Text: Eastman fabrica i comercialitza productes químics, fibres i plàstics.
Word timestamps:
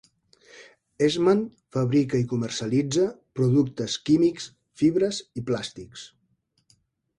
Eastman 1.07 1.43
fabrica 1.77 2.21
i 2.21 2.25
comercialitza 2.31 3.05
productes 3.41 3.99
químics, 4.09 4.49
fibres 4.83 5.23
i 5.43 5.47
plàstics. 5.53 6.11